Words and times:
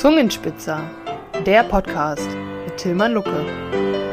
Zungenspitzer, 0.00 0.80
der 1.44 1.62
Podcast 1.62 2.26
mit 2.64 2.78
Tilman 2.78 3.12
Lucke. 3.12 4.09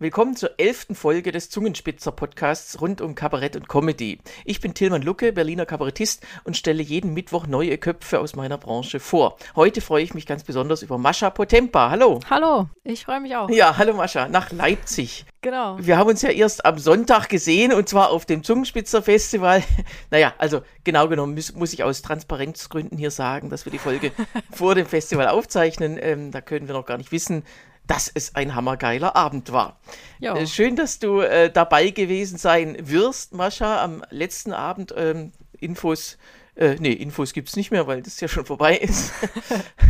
Willkommen 0.00 0.36
zur 0.36 0.60
elften 0.60 0.94
Folge 0.94 1.32
des 1.32 1.50
Zungenspitzer-Podcasts 1.50 2.80
rund 2.80 3.00
um 3.00 3.16
Kabarett 3.16 3.56
und 3.56 3.68
Comedy. 3.68 4.20
Ich 4.44 4.60
bin 4.60 4.72
Tilman 4.72 5.02
Lucke, 5.02 5.32
Berliner 5.32 5.66
Kabarettist 5.66 6.24
und 6.44 6.56
stelle 6.56 6.84
jeden 6.84 7.14
Mittwoch 7.14 7.48
neue 7.48 7.78
Köpfe 7.78 8.20
aus 8.20 8.36
meiner 8.36 8.58
Branche 8.58 9.00
vor. 9.00 9.36
Heute 9.56 9.80
freue 9.80 10.04
ich 10.04 10.14
mich 10.14 10.24
ganz 10.24 10.44
besonders 10.44 10.82
über 10.82 10.98
Mascha 10.98 11.30
Potempa. 11.30 11.90
Hallo. 11.90 12.20
Hallo, 12.30 12.68
ich 12.84 13.06
freue 13.06 13.18
mich 13.18 13.34
auch. 13.34 13.50
Ja, 13.50 13.76
hallo 13.76 13.92
Mascha, 13.92 14.28
nach 14.28 14.52
Leipzig. 14.52 15.26
Genau. 15.40 15.78
Wir 15.80 15.96
haben 15.98 16.08
uns 16.08 16.22
ja 16.22 16.30
erst 16.30 16.64
am 16.64 16.78
Sonntag 16.78 17.28
gesehen 17.28 17.72
und 17.72 17.88
zwar 17.88 18.10
auf 18.10 18.24
dem 18.24 18.44
Zungenspitzer-Festival. 18.44 19.64
Naja, 20.10 20.32
also 20.38 20.62
genau 20.84 21.08
genommen 21.08 21.34
muss, 21.34 21.54
muss, 21.54 21.72
ich 21.72 21.82
aus 21.82 22.02
Transparenzgründen 22.02 22.96
hier 22.98 23.10
sagen, 23.10 23.50
dass 23.50 23.66
wir 23.66 23.72
die 23.72 23.78
Folge 23.78 24.12
vor 24.50 24.74
dem 24.74 24.86
Festival 24.86 25.28
aufzeichnen. 25.28 25.98
Ähm, 26.00 26.30
da 26.30 26.40
können 26.40 26.66
wir 26.66 26.74
noch 26.74 26.86
gar 26.86 26.98
nicht 26.98 27.12
wissen, 27.12 27.42
dass 27.88 28.08
es 28.12 28.36
ein 28.36 28.54
hammergeiler 28.54 29.16
Abend 29.16 29.50
war. 29.50 29.80
Äh, 30.20 30.46
schön, 30.46 30.76
dass 30.76 31.00
du 31.00 31.20
äh, 31.20 31.50
dabei 31.50 31.90
gewesen 31.90 32.38
sein 32.38 32.76
wirst, 32.80 33.34
Mascha, 33.34 33.82
am 33.82 34.04
letzten 34.10 34.52
Abend. 34.52 34.94
Ähm, 34.96 35.32
Infos, 35.58 36.18
äh, 36.54 36.76
nee, 36.78 36.92
Infos 36.92 37.32
gibt 37.32 37.48
es 37.48 37.56
nicht 37.56 37.70
mehr, 37.70 37.86
weil 37.86 38.02
das 38.02 38.20
ja 38.20 38.28
schon 38.28 38.44
vorbei 38.44 38.76
ist. 38.76 39.12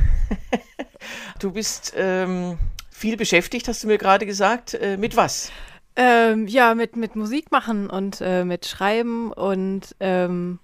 du 1.40 1.52
bist 1.52 1.92
ähm, 1.96 2.56
viel 2.90 3.16
beschäftigt, 3.16 3.68
hast 3.68 3.82
du 3.82 3.88
mir 3.88 3.98
gerade 3.98 4.26
gesagt. 4.26 4.74
Äh, 4.74 4.96
mit 4.96 5.16
was? 5.16 5.50
Ähm, 5.96 6.46
ja, 6.46 6.76
mit, 6.76 6.94
mit 6.94 7.16
Musik 7.16 7.50
machen 7.50 7.90
und 7.90 8.20
äh, 8.20 8.44
mit 8.44 8.66
Schreiben 8.66 9.32
und 9.32 9.96
ähm, 9.98 10.60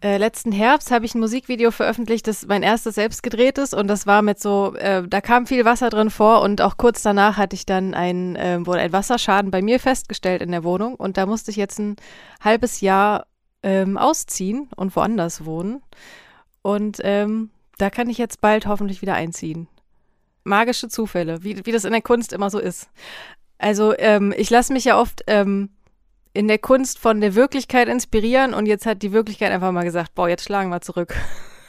äh, 0.00 0.16
letzten 0.16 0.52
Herbst 0.52 0.90
habe 0.90 1.04
ich 1.04 1.14
ein 1.14 1.20
Musikvideo 1.20 1.70
veröffentlicht, 1.70 2.26
das 2.26 2.46
mein 2.46 2.62
erstes 2.62 2.94
selbst 2.94 3.22
gedreht 3.22 3.58
ist 3.58 3.74
und 3.74 3.88
das 3.88 4.06
war 4.06 4.22
mit 4.22 4.38
so, 4.40 4.74
äh, 4.76 5.06
da 5.06 5.20
kam 5.20 5.46
viel 5.46 5.64
Wasser 5.64 5.90
drin 5.90 6.10
vor 6.10 6.42
und 6.42 6.60
auch 6.60 6.76
kurz 6.76 7.02
danach 7.02 7.36
hatte 7.36 7.54
ich 7.54 7.66
dann 7.66 7.94
ein, 7.94 8.36
äh, 8.36 8.64
wurde 8.64 8.80
ein 8.80 8.92
Wasserschaden 8.92 9.50
bei 9.50 9.62
mir 9.62 9.80
festgestellt 9.80 10.42
in 10.42 10.52
der 10.52 10.64
Wohnung 10.64 10.94
und 10.94 11.16
da 11.16 11.26
musste 11.26 11.50
ich 11.50 11.56
jetzt 11.56 11.78
ein 11.78 11.96
halbes 12.40 12.80
Jahr 12.80 13.26
ähm, 13.62 13.98
ausziehen 13.98 14.68
und 14.76 14.94
woanders 14.94 15.44
wohnen 15.44 15.82
und 16.62 16.98
ähm, 17.02 17.50
da 17.78 17.90
kann 17.90 18.08
ich 18.08 18.18
jetzt 18.18 18.40
bald 18.40 18.66
hoffentlich 18.66 19.02
wieder 19.02 19.14
einziehen. 19.14 19.68
Magische 20.44 20.88
Zufälle, 20.88 21.42
wie, 21.42 21.64
wie 21.66 21.72
das 21.72 21.84
in 21.84 21.92
der 21.92 22.02
Kunst 22.02 22.32
immer 22.32 22.50
so 22.50 22.58
ist. 22.58 22.88
Also 23.58 23.96
ähm, 23.98 24.32
ich 24.36 24.50
lasse 24.50 24.72
mich 24.72 24.84
ja 24.84 24.98
oft 25.00 25.22
ähm, 25.26 25.70
in 26.38 26.46
der 26.46 26.58
Kunst 26.58 27.00
von 27.00 27.20
der 27.20 27.34
Wirklichkeit 27.34 27.88
inspirieren 27.88 28.54
und 28.54 28.66
jetzt 28.66 28.86
hat 28.86 29.02
die 29.02 29.10
Wirklichkeit 29.10 29.50
einfach 29.50 29.72
mal 29.72 29.82
gesagt, 29.82 30.14
boah, 30.14 30.28
jetzt 30.28 30.44
schlagen 30.44 30.70
wir 30.70 30.80
zurück. 30.80 31.16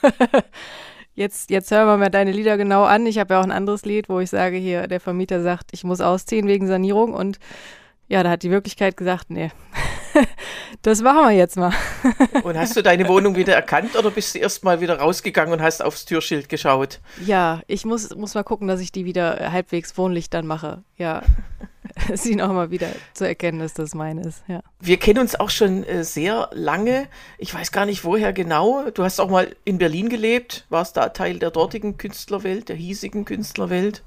jetzt, 1.15 1.49
jetzt 1.49 1.71
hören 1.71 1.87
wir 1.87 1.97
mal 1.97 2.11
deine 2.11 2.31
Lieder 2.31 2.55
genau 2.55 2.83
an. 2.83 3.07
Ich 3.07 3.17
habe 3.17 3.33
ja 3.33 3.39
auch 3.39 3.43
ein 3.43 3.51
anderes 3.51 3.83
Lied, 3.83 4.09
wo 4.09 4.19
ich 4.19 4.29
sage, 4.29 4.57
hier, 4.57 4.85
der 4.85 4.99
Vermieter 4.99 5.41
sagt, 5.41 5.71
ich 5.71 5.83
muss 5.83 6.01
ausziehen 6.01 6.47
wegen 6.47 6.67
Sanierung 6.67 7.15
und 7.15 7.39
ja, 8.09 8.21
da 8.21 8.29
hat 8.29 8.43
die 8.43 8.51
Wirklichkeit 8.51 8.95
gesagt, 8.95 9.31
nee, 9.31 9.49
das 10.83 11.01
machen 11.01 11.29
wir 11.29 11.31
jetzt 11.31 11.57
mal. 11.57 11.73
und 12.43 12.55
hast 12.55 12.77
du 12.77 12.83
deine 12.83 13.07
Wohnung 13.07 13.35
wieder 13.35 13.55
erkannt 13.55 13.97
oder 13.97 14.11
bist 14.11 14.35
du 14.35 14.39
erst 14.39 14.63
mal 14.63 14.81
wieder 14.81 14.99
rausgegangen 14.99 15.51
und 15.51 15.63
hast 15.63 15.83
aufs 15.83 16.05
Türschild 16.05 16.47
geschaut? 16.47 16.99
Ja, 17.25 17.63
ich 17.65 17.85
muss, 17.85 18.15
muss 18.15 18.35
mal 18.35 18.43
gucken, 18.43 18.67
dass 18.67 18.81
ich 18.81 18.91
die 18.91 19.05
wieder 19.05 19.51
halbwegs 19.51 19.97
wohnlich 19.97 20.29
dann 20.29 20.45
mache. 20.45 20.83
Ja. 20.95 21.23
sie 22.13 22.35
noch 22.35 22.51
mal 22.51 22.71
wieder 22.71 22.89
zu 23.13 23.27
erkennen, 23.27 23.59
dass 23.59 23.73
das 23.73 23.93
meine 23.95 24.21
ist. 24.21 24.43
Ja. 24.47 24.61
Wir 24.79 24.97
kennen 24.97 25.19
uns 25.19 25.39
auch 25.39 25.49
schon 25.49 25.83
äh, 25.83 26.03
sehr 26.03 26.49
lange. 26.53 27.07
Ich 27.37 27.53
weiß 27.53 27.71
gar 27.71 27.85
nicht 27.85 28.03
woher 28.03 28.33
genau. 28.33 28.89
Du 28.91 29.03
hast 29.03 29.19
auch 29.19 29.29
mal 29.29 29.55
in 29.65 29.77
Berlin 29.77 30.09
gelebt, 30.09 30.65
warst 30.69 30.97
da 30.97 31.09
Teil 31.09 31.39
der 31.39 31.51
dortigen 31.51 31.97
Künstlerwelt, 31.97 32.69
der 32.69 32.75
hiesigen 32.75 33.25
Künstlerwelt. 33.25 34.03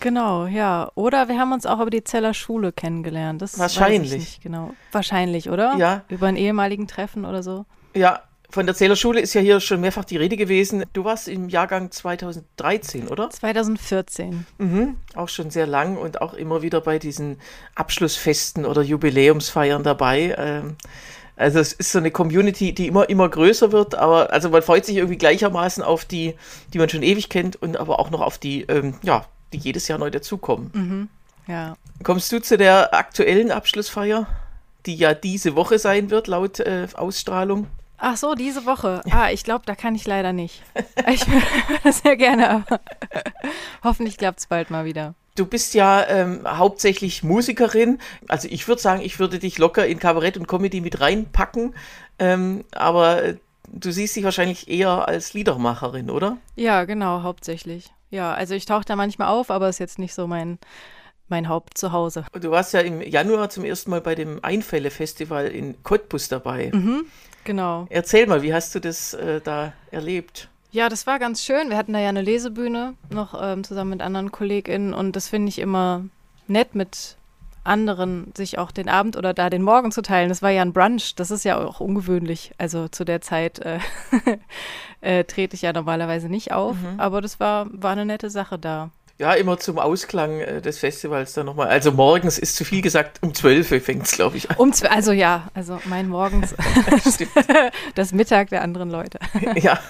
Genau, 0.00 0.46
ja. 0.46 0.90
Oder 0.94 1.28
wir 1.28 1.38
haben 1.38 1.52
uns 1.52 1.66
auch 1.66 1.80
über 1.80 1.90
die 1.90 2.04
Zeller 2.04 2.34
Schule 2.34 2.72
kennengelernt. 2.72 3.42
Das 3.42 3.58
Wahrscheinlich. 3.58 4.40
Genau. 4.40 4.74
Wahrscheinlich, 4.92 5.50
oder? 5.50 5.74
Ja. 5.76 6.04
Über 6.08 6.28
einen 6.28 6.36
ehemaligen 6.36 6.86
Treffen 6.86 7.24
oder 7.24 7.42
so. 7.42 7.66
Ja, 7.94 8.22
von 8.50 8.64
der 8.64 8.74
Zählerschule 8.74 9.20
ist 9.20 9.34
ja 9.34 9.42
hier 9.42 9.60
schon 9.60 9.80
mehrfach 9.80 10.04
die 10.04 10.16
Rede 10.16 10.36
gewesen. 10.36 10.84
Du 10.94 11.04
warst 11.04 11.28
im 11.28 11.50
Jahrgang 11.50 11.90
2013, 11.90 13.08
oder? 13.08 13.28
2014. 13.28 14.46
Mhm, 14.56 14.96
auch 15.14 15.28
schon 15.28 15.50
sehr 15.50 15.66
lang 15.66 15.98
und 15.98 16.22
auch 16.22 16.32
immer 16.32 16.62
wieder 16.62 16.80
bei 16.80 16.98
diesen 16.98 17.38
Abschlussfesten 17.74 18.64
oder 18.64 18.80
Jubiläumsfeiern 18.80 19.82
dabei. 19.82 20.34
Ähm, 20.38 20.76
also 21.36 21.58
es 21.60 21.74
ist 21.74 21.92
so 21.92 21.98
eine 21.98 22.10
Community, 22.10 22.72
die 22.72 22.86
immer, 22.88 23.08
immer 23.10 23.28
größer 23.28 23.70
wird, 23.70 23.94
aber 23.94 24.32
also 24.32 24.48
man 24.48 24.62
freut 24.62 24.86
sich 24.86 24.96
irgendwie 24.96 25.18
gleichermaßen 25.18 25.82
auf 25.82 26.06
die, 26.06 26.34
die 26.72 26.78
man 26.78 26.88
schon 26.88 27.02
ewig 27.02 27.28
kennt 27.28 27.60
und 27.60 27.76
aber 27.76 28.00
auch 28.00 28.10
noch 28.10 28.22
auf 28.22 28.38
die, 28.38 28.62
ähm, 28.62 28.94
ja, 29.02 29.26
die 29.52 29.58
jedes 29.58 29.88
Jahr 29.88 29.98
neu 29.98 30.10
dazukommen. 30.10 30.70
Mhm, 30.72 31.08
ja. 31.52 31.76
Kommst 32.02 32.32
du 32.32 32.40
zu 32.40 32.56
der 32.56 32.94
aktuellen 32.94 33.50
Abschlussfeier, 33.50 34.26
die 34.86 34.96
ja 34.96 35.12
diese 35.12 35.54
Woche 35.54 35.78
sein 35.78 36.10
wird, 36.10 36.28
laut 36.28 36.60
äh, 36.60 36.88
Ausstrahlung? 36.94 37.66
Ach 37.98 38.16
so, 38.16 38.34
diese 38.34 38.64
Woche. 38.64 39.02
Ah, 39.10 39.30
ich 39.30 39.42
glaube, 39.44 39.64
da 39.66 39.74
kann 39.74 39.94
ich 39.94 40.06
leider 40.06 40.32
nicht. 40.32 40.62
Ich 41.08 41.26
würde 41.28 41.92
sehr 41.92 42.16
gerne, 42.16 42.50
aber 42.50 42.80
hoffentlich 43.84 44.16
klappt 44.16 44.38
es 44.40 44.46
bald 44.46 44.70
mal 44.70 44.84
wieder. 44.84 45.14
Du 45.34 45.46
bist 45.46 45.74
ja 45.74 46.06
ähm, 46.08 46.40
hauptsächlich 46.46 47.22
Musikerin. 47.22 47.98
Also 48.28 48.48
ich 48.50 48.66
würde 48.66 48.80
sagen, 48.80 49.02
ich 49.02 49.18
würde 49.18 49.38
dich 49.38 49.58
locker 49.58 49.86
in 49.86 49.98
Kabarett 49.98 50.36
und 50.36 50.48
Comedy 50.48 50.80
mit 50.80 51.00
reinpacken. 51.00 51.74
Ähm, 52.18 52.64
aber 52.72 53.22
äh, 53.22 53.36
du 53.72 53.92
siehst 53.92 54.16
dich 54.16 54.24
wahrscheinlich 54.24 54.68
eher 54.68 55.06
als 55.06 55.34
Liedermacherin, 55.34 56.10
oder? 56.10 56.38
Ja, 56.56 56.84
genau, 56.84 57.22
hauptsächlich. 57.22 57.90
Ja, 58.10 58.32
also 58.32 58.54
ich 58.54 58.64
tauche 58.64 58.84
da 58.84 58.96
manchmal 58.96 59.28
auf, 59.28 59.50
aber 59.50 59.68
ist 59.68 59.78
jetzt 59.78 59.98
nicht 59.98 60.14
so 60.14 60.26
mein, 60.26 60.58
mein 61.28 61.48
Hauptzuhause. 61.48 62.24
Du 62.40 62.50
warst 62.50 62.72
ja 62.74 62.80
im 62.80 63.00
Januar 63.00 63.50
zum 63.50 63.64
ersten 63.64 63.90
Mal 63.90 64.00
bei 64.00 64.14
dem 64.14 64.42
Einfälle-Festival 64.42 65.48
in 65.48 65.82
Cottbus 65.82 66.28
dabei. 66.28 66.70
Mhm. 66.72 67.06
Genau. 67.48 67.86
Erzähl 67.88 68.26
mal, 68.26 68.42
wie 68.42 68.52
hast 68.52 68.74
du 68.74 68.78
das 68.78 69.14
äh, 69.14 69.40
da 69.40 69.72
erlebt? 69.90 70.50
Ja, 70.70 70.90
das 70.90 71.06
war 71.06 71.18
ganz 71.18 71.42
schön. 71.42 71.70
Wir 71.70 71.78
hatten 71.78 71.94
da 71.94 71.98
ja 71.98 72.10
eine 72.10 72.20
Lesebühne 72.20 72.92
noch 73.08 73.34
ähm, 73.42 73.64
zusammen 73.64 73.88
mit 73.88 74.02
anderen 74.02 74.30
KollegInnen 74.30 74.92
und 74.92 75.16
das 75.16 75.30
finde 75.30 75.48
ich 75.48 75.58
immer 75.58 76.04
nett 76.46 76.74
mit 76.74 77.16
anderen 77.64 78.34
sich 78.36 78.58
auch 78.58 78.70
den 78.70 78.90
Abend 78.90 79.16
oder 79.16 79.32
da 79.32 79.48
den 79.48 79.62
Morgen 79.62 79.92
zu 79.92 80.02
teilen. 80.02 80.28
Das 80.28 80.42
war 80.42 80.50
ja 80.50 80.60
ein 80.60 80.74
Brunch, 80.74 81.14
das 81.14 81.30
ist 81.30 81.46
ja 81.46 81.56
auch 81.56 81.80
ungewöhnlich. 81.80 82.52
Also 82.58 82.86
zu 82.88 83.06
der 83.06 83.22
Zeit 83.22 83.60
äh, 83.60 83.78
äh, 85.00 85.24
trete 85.24 85.56
ich 85.56 85.62
ja 85.62 85.72
normalerweise 85.72 86.28
nicht 86.28 86.52
auf, 86.52 86.76
mhm. 86.76 87.00
aber 87.00 87.22
das 87.22 87.40
war, 87.40 87.66
war 87.72 87.92
eine 87.92 88.04
nette 88.04 88.28
Sache 88.28 88.58
da. 88.58 88.90
Ja, 89.18 89.32
immer 89.32 89.58
zum 89.58 89.80
Ausklang 89.80 90.40
äh, 90.40 90.62
des 90.62 90.78
Festivals 90.78 91.32
dann 91.32 91.46
nochmal. 91.46 91.66
Also 91.66 91.90
morgens 91.90 92.38
ist 92.38 92.54
zu 92.54 92.64
viel 92.64 92.82
gesagt, 92.82 93.18
um 93.20 93.34
12 93.34 93.84
fängt 93.84 94.04
es, 94.04 94.12
glaube 94.12 94.36
ich, 94.36 94.48
an. 94.48 94.56
Um 94.56 94.72
also 94.88 95.10
ja, 95.10 95.48
also 95.54 95.80
mein 95.86 96.08
Morgens, 96.08 96.54
das 97.96 98.12
Mittag 98.12 98.50
der 98.50 98.62
anderen 98.62 98.90
Leute. 98.90 99.18
ja. 99.56 99.80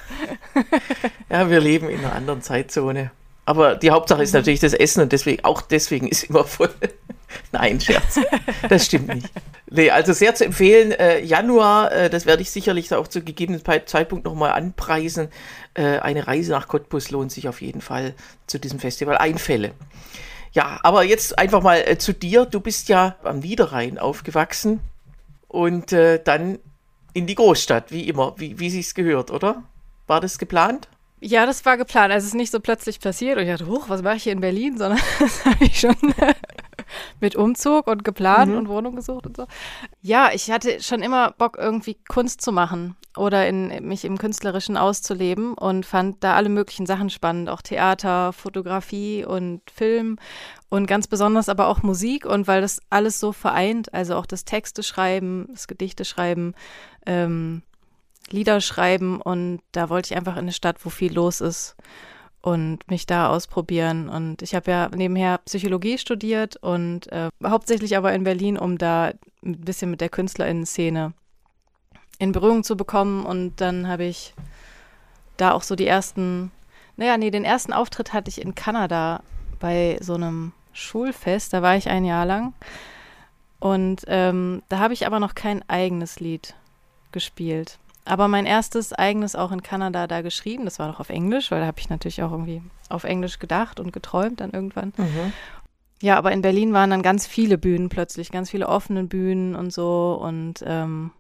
ja, 1.29 1.51
wir 1.51 1.61
leben 1.61 1.91
in 1.91 1.99
einer 1.99 2.15
anderen 2.15 2.41
Zeitzone. 2.41 3.11
Aber 3.45 3.77
die 3.77 3.91
Hauptsache 3.91 4.23
ist 4.23 4.33
mhm. 4.33 4.39
natürlich 4.39 4.61
das 4.61 4.73
Essen 4.73 5.03
und 5.03 5.13
deswegen, 5.13 5.45
auch 5.45 5.61
deswegen 5.61 6.09
ist 6.09 6.25
immer 6.25 6.45
voll. 6.45 6.71
Nein, 7.53 7.81
Scherz. 7.81 8.21
Das 8.69 8.87
stimmt 8.87 9.15
nicht. 9.15 9.29
Nee, 9.71 9.91
also 9.91 10.13
sehr 10.13 10.35
zu 10.35 10.45
empfehlen. 10.45 10.93
Äh, 10.93 11.21
Januar, 11.21 11.93
äh, 11.93 12.11
das 12.11 12.27
werde 12.27 12.43
ich 12.43 12.51
sicherlich 12.51 12.93
auch 12.95 13.09
zu 13.09 13.23
gegebenen 13.23 13.63
Zeitpunkt 13.87 14.25
nochmal 14.25 14.53
anpreisen. 14.53 15.29
Äh, 15.75 15.99
eine 15.99 16.27
Reise 16.27 16.53
nach 16.53 16.69
Cottbus 16.69 17.11
lohnt 17.11 17.33
sich 17.33 17.49
auf 17.49 17.61
jeden 17.61 17.81
Fall 17.81 18.15
zu 18.47 18.59
diesem 18.59 18.79
Festival. 18.79 19.19
Einfälle. 19.19 19.73
Ja, 20.53 20.81
aber 20.83 21.05
jetzt 21.05 21.39
einfach 21.39 21.63
mal 21.63 21.83
äh, 21.87 21.99
zu 21.99 22.15
dir. 22.15 22.47
Du 22.47 22.61
bist 22.61 22.89
ja 22.89 23.17
am 23.23 23.41
Niederrhein 23.41 23.99
aufgewachsen 23.99 24.81
und 25.49 25.93
äh, 25.93 26.21
dann 26.23 26.59
in 27.13 27.27
die 27.27 27.35
Großstadt, 27.35 27.91
wie 27.93 28.09
immer, 28.09 28.35
wie, 28.39 28.59
wie 28.59 28.71
sich's 28.71 28.95
gehört, 28.95 29.31
oder? 29.31 29.63
War 30.07 30.21
das 30.21 30.39
geplant? 30.39 30.89
Ja, 31.21 31.47
das 31.47 31.65
war 31.65 31.77
geplant. 31.77 32.13
Also 32.13 32.25
es 32.25 32.29
ist 32.29 32.37
nicht 32.37 32.53
so 32.53 32.61
plötzlich 32.61 33.01
passiert 33.01 33.37
und 33.37 33.43
ich 33.43 33.51
dachte, 33.51 33.67
hoch, 33.67 33.89
was 33.89 34.03
mache 34.03 34.17
ich 34.17 34.23
hier 34.23 34.33
in 34.33 34.41
Berlin, 34.41 34.79
sondern 34.79 35.01
das 35.19 35.45
habe 35.45 35.65
ich 35.65 35.81
schon 35.81 35.97
mit 37.21 37.37
Umzug 37.37 37.87
und 37.87 38.05
geplant 38.05 38.53
mhm. 38.53 38.59
und 38.59 38.69
Wohnung 38.69 38.97
gesucht 38.97 39.27
und 39.27 39.37
so. 39.37 39.47
Ja, 40.03 40.31
ich 40.33 40.51
hatte 40.51 40.81
schon 40.81 41.03
immer 41.03 41.33
Bock, 41.33 41.57
irgendwie 41.59 41.97
Kunst 42.09 42.41
zu 42.41 42.53
machen 42.53 42.97
oder 43.17 43.49
in, 43.49 43.87
mich 43.87 44.05
im 44.05 44.19
Künstlerischen 44.19 44.77
auszuleben 44.77 45.55
und 45.55 45.85
fand 45.85 46.23
da 46.23 46.35
alle 46.35 46.49
möglichen 46.49 46.87
Sachen 46.87 47.11
spannend, 47.11 47.49
auch 47.49 47.63
Theater, 47.63 48.33
Fotografie 48.33 49.25
und 49.25 49.63
Film 49.71 50.19
und 50.69 50.87
ganz 50.87 51.07
besonders 51.07 51.49
aber 51.49 51.67
auch 51.67 51.83
Musik 51.83 52.27
und 52.27 52.47
weil 52.47 52.61
das 52.61 52.81
alles 52.91 53.19
so 53.19 53.33
vereint, 53.33 53.93
also 53.93 54.15
auch 54.17 54.27
das 54.27 54.45
Texte 54.45 54.83
schreiben, 54.83 55.49
das 55.51 55.67
Gedichte 55.67 56.05
schreiben, 56.05 56.55
ähm, 57.07 57.63
Lieder 58.31 58.61
schreiben 58.61 59.21
und 59.21 59.61
da 59.73 59.89
wollte 59.89 60.13
ich 60.13 60.17
einfach 60.17 60.35
in 60.35 60.41
eine 60.41 60.53
Stadt, 60.53 60.85
wo 60.85 60.91
viel 60.91 61.13
los 61.13 61.41
ist 61.41 61.77
und 62.41 62.89
mich 62.89 63.07
da 63.07 63.29
ausprobieren. 63.29 64.09
Und 64.09 64.43
ich 64.43 64.55
habe 64.55 64.71
ja 64.71 64.89
nebenher 64.95 65.39
Psychologie 65.39 65.99
studiert 65.99 66.57
und 66.57 67.11
äh, 67.13 67.29
hauptsächlich 67.45 67.97
aber 67.97 68.13
in 68.13 68.25
Berlin, 68.25 68.59
um 68.59 68.79
da 68.79 69.13
ein 69.45 69.61
bisschen 69.61 69.91
mit 69.91 70.01
der 70.01 70.09
KünstlerInnen-Szene 70.09 71.13
in 72.19 72.33
Berührung 72.33 72.65
zu 72.65 72.77
bekommen. 72.77 73.25
Und 73.25 73.61
dann 73.61 73.89
habe 73.89 74.05
ich 74.05 74.35
da 75.37 75.53
auch 75.53 75.63
so 75.63 75.77
die 75.77 75.87
ersten, 75.87 76.51
naja, 76.97 77.17
nee, 77.17 77.31
den 77.31 77.45
ersten 77.45 77.73
Auftritt 77.73 78.13
hatte 78.13 78.29
ich 78.29 78.41
in 78.41 78.55
Kanada 78.55 79.23
bei 79.59 79.99
so 80.01 80.15
einem 80.15 80.53
Schulfest, 80.73 81.53
da 81.53 81.63
war 81.63 81.77
ich 81.77 81.89
ein 81.89 82.05
Jahr 82.05 82.27
lang. 82.27 82.55
Und 83.61 84.05
ähm, 84.07 84.63
da 84.69 84.79
habe 84.79 84.95
ich 84.95 85.07
aber 85.07 85.19
noch 85.19 85.35
kein 85.35 85.69
eigenes 85.69 86.21
Lied 86.21 86.55
gespielt. 87.11 87.79
Aber 88.09 88.27
mein 88.27 88.47
erstes 88.47 88.95
eigenes 88.95 89.37
auch 89.37 89.53
in 89.53 89.63
Kanada 89.63 90.07
da 90.07 90.23
geschrieben, 90.23 90.65
das 90.65 90.79
war 90.79 90.89
noch 90.89 90.99
auf 90.99 91.11
Englisch, 91.11 91.51
weil 91.51 91.61
da 91.61 91.67
habe 91.67 91.79
ich 91.79 91.91
natürlich 91.91 92.23
auch 92.23 92.33
irgendwie 92.33 92.63
auf 92.89 93.05
Englisch 93.05 93.39
gedacht 93.39 93.81
und 93.81 93.93
geträumt 93.93 94.41
dann 94.41 94.51
irgendwann. 94.51 94.95
Mhm. 94.97 95.33
Ja, 96.01 96.17
aber 96.17 96.33
in 96.33 96.41
Berlin 96.41 96.73
waren 96.73 96.89
dann 96.89 97.03
ganz 97.03 97.27
viele 97.27 97.59
Bühnen 97.59 97.91
plötzlich, 97.91 98.31
ganz 98.31 98.51
viele 98.51 98.67
offene 98.67 99.05
Bühnen 99.05 99.55
und 99.55 99.75
so 99.75 100.19
und 100.23 100.65
ähm, 100.65 101.11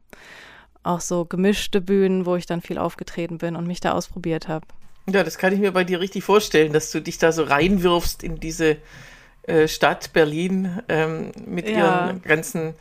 auch 0.82 1.00
so 1.00 1.26
gemischte 1.26 1.82
Bühnen, 1.82 2.24
wo 2.24 2.36
ich 2.36 2.46
dann 2.46 2.62
viel 2.62 2.78
aufgetreten 2.78 3.36
bin 3.36 3.54
und 3.54 3.66
mich 3.66 3.80
da 3.80 3.92
ausprobiert 3.92 4.48
habe. 4.48 4.66
Ja, 5.10 5.24
das 5.24 5.36
kann 5.36 5.52
ich 5.52 5.60
mir 5.60 5.72
bei 5.72 5.84
dir 5.84 6.00
richtig 6.00 6.24
vorstellen, 6.24 6.72
dass 6.72 6.90
du 6.90 7.02
dich 7.02 7.18
da 7.18 7.32
so 7.32 7.42
reinwirfst 7.42 8.22
in 8.22 8.40
diese 8.40 8.78
äh, 9.42 9.68
Stadt 9.68 10.14
Berlin 10.14 10.80
ähm, 10.88 11.32
mit 11.44 11.68
ja. 11.68 12.06
ihren 12.06 12.22
ganzen 12.22 12.74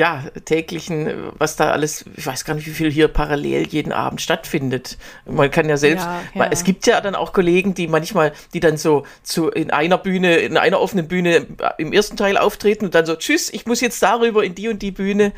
ja, 0.00 0.24
täglichen, 0.46 1.30
was 1.36 1.56
da 1.56 1.72
alles, 1.72 2.06
ich 2.16 2.26
weiß 2.26 2.46
gar 2.46 2.54
nicht, 2.54 2.66
wie 2.66 2.70
viel 2.70 2.90
hier 2.90 3.06
parallel 3.06 3.66
jeden 3.66 3.92
Abend 3.92 4.22
stattfindet. 4.22 4.96
Man 5.26 5.50
kann 5.50 5.68
ja 5.68 5.76
selbst, 5.76 6.06
ja, 6.06 6.22
ja. 6.42 6.48
es 6.50 6.64
gibt 6.64 6.86
ja 6.86 7.02
dann 7.02 7.14
auch 7.14 7.34
Kollegen, 7.34 7.74
die 7.74 7.86
manchmal, 7.86 8.32
die 8.54 8.60
dann 8.60 8.78
so 8.78 9.04
zu, 9.22 9.50
in 9.50 9.70
einer 9.70 9.98
Bühne, 9.98 10.36
in 10.38 10.56
einer 10.56 10.80
offenen 10.80 11.06
Bühne 11.06 11.46
im 11.76 11.92
ersten 11.92 12.16
Teil 12.16 12.38
auftreten 12.38 12.86
und 12.86 12.94
dann 12.94 13.04
so, 13.04 13.14
tschüss, 13.14 13.52
ich 13.52 13.66
muss 13.66 13.82
jetzt 13.82 14.02
darüber 14.02 14.42
in 14.42 14.54
die 14.54 14.68
und 14.68 14.80
die 14.80 14.90
Bühne. 14.90 15.34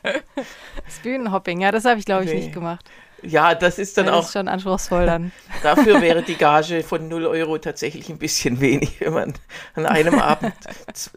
das 0.02 0.98
Bühnenhopping, 1.02 1.60
ja, 1.60 1.72
das 1.72 1.84
habe 1.84 2.00
ich 2.00 2.06
glaube 2.06 2.24
ich 2.24 2.30
nee. 2.30 2.36
nicht 2.36 2.54
gemacht. 2.54 2.88
Ja, 3.22 3.54
das 3.54 3.78
ist 3.78 3.96
dann 3.96 4.06
das 4.06 4.14
auch. 4.14 4.18
Das 4.18 4.26
ist 4.26 4.32
schon 4.32 4.48
anspruchsvoll 4.48 5.06
dann. 5.06 5.32
Dafür 5.62 6.00
wäre 6.00 6.22
die 6.22 6.34
Gage 6.38 6.82
von 6.82 7.08
0 7.08 7.26
Euro 7.26 7.58
tatsächlich 7.58 8.08
ein 8.08 8.18
bisschen 8.18 8.60
wenig, 8.60 9.00
wenn 9.00 9.12
man 9.12 9.34
an 9.74 9.86
einem 9.86 10.18
Abend 10.18 10.54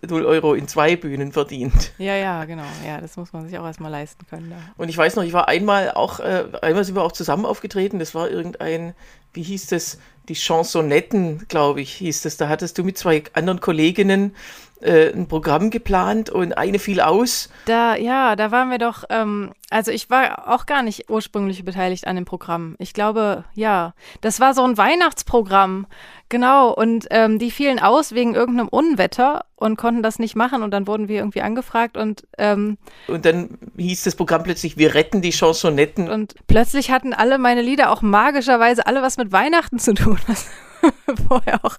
0 0.08 0.26
Euro 0.26 0.54
in 0.54 0.68
zwei 0.68 0.96
Bühnen 0.96 1.32
verdient. 1.32 1.92
Ja, 1.98 2.16
ja, 2.16 2.46
genau. 2.46 2.66
Ja, 2.86 3.02
das 3.02 3.18
muss 3.18 3.34
man 3.34 3.48
sich 3.48 3.58
auch 3.58 3.66
erstmal 3.66 3.92
leisten 3.92 4.26
können. 4.28 4.52
Ja. 4.52 4.58
Und 4.78 4.90
ich 4.90 4.98
weiß 4.98 5.16
noch, 5.16 5.24
ich 5.24 5.34
war 5.34 5.48
einmal 5.48 5.92
auch, 5.92 6.20
äh, 6.20 6.46
einmal 6.62 6.84
sind 6.84 6.96
wir 6.96 7.04
auch 7.04 7.12
zusammen 7.12 7.46
aufgetreten. 7.46 8.00
Das 8.00 8.14
war 8.16 8.30
irgendein, 8.30 8.94
wie 9.34 9.44
hieß 9.44 9.68
das? 9.68 9.98
Die 10.28 10.36
Chansonetten, 10.36 11.46
glaube 11.50 11.82
ich, 11.82 11.94
hieß 11.94 12.24
das. 12.24 12.38
Da 12.38 12.50
hattest 12.50 12.78
du 12.78 12.84
mit 12.84 12.98
zwei 12.98 13.24
anderen 13.34 13.60
Kolleginnen 13.60 14.36
äh, 14.82 15.12
ein 15.12 15.28
Programm 15.28 15.70
geplant 15.70 16.30
und 16.30 16.58
eine 16.58 16.80
fiel 16.80 17.00
aus. 17.02 17.50
Da, 17.66 17.96
ja, 17.96 18.36
da 18.36 18.52
waren 18.52 18.70
wir 18.70 18.78
doch, 18.78 19.04
ähm, 19.10 19.52
also 19.70 19.92
ich 19.92 20.10
war 20.10 20.54
auch 20.54 20.66
gar 20.66 20.84
nicht 20.84 21.10
ursprünglich 21.10 21.64
beteiligt 21.64 22.08
an 22.08 22.16
dem 22.16 22.26
Programm. 22.26 22.76
Ich 22.80 22.94
glaube, 22.94 23.46
ja, 23.54 23.94
das 24.22 24.40
war 24.40 24.54
so 24.54 24.64
ein 24.64 24.78
Weihnachtsprogramm, 24.78 25.88
genau, 26.30 26.74
und 26.74 27.08
ähm, 27.12 27.40
die 27.40 27.52
fielen 27.52 27.80
aus 27.80 28.14
wegen 28.14 28.36
irgendeinem 28.36 28.68
Unwetter 28.68 29.46
und 29.56 29.78
konnten 29.78 30.04
das 30.04 30.20
nicht 30.20 30.36
machen 30.36 30.62
und 30.62 30.72
dann 30.72 30.88
wurden 30.88 31.08
wir 31.08 31.18
irgendwie 31.18 31.42
angefragt 31.42 31.98
und 31.98 32.28
ähm, 32.38 32.78
und 33.08 33.26
dann 33.26 33.58
hieß 33.78 34.04
das 34.04 34.16
Programm 34.16 34.44
plötzlich, 34.44 34.78
wir 34.78 34.94
retten 34.94 35.22
die 35.22 35.32
Chansonetten. 35.32 36.10
Und 36.10 36.36
plötzlich 36.48 36.92
hatten 36.92 37.14
alle 37.14 37.38
meine 37.38 37.62
Lieder 37.62 37.92
auch 37.92 38.02
magischerweise 38.02 38.86
alle 38.86 39.02
was 39.02 39.18
mit 39.18 39.32
Weihnachten 39.32 39.80
zu 39.80 39.94
tun, 39.94 40.20
was 40.28 40.48
vorher 41.28 41.64
auch 41.64 41.78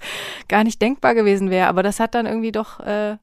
gar 0.48 0.64
nicht 0.64 0.80
denkbar 0.80 1.14
gewesen 1.14 1.50
wäre. 1.50 1.68
Aber 1.68 1.82
das 1.82 2.00
hat 2.00 2.14
dann 2.14 2.26
irgendwie 2.26 2.52
doch, 2.52 2.80
äh, 2.80 3.16